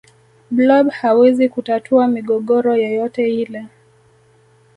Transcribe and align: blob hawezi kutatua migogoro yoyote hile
blob 0.51 0.89
hawezi 0.89 1.49
kutatua 1.49 2.07
migogoro 2.07 2.75
yoyote 2.77 3.25
hile 3.25 3.65